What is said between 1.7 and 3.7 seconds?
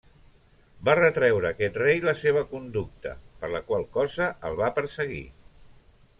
rei la seva conducta, per la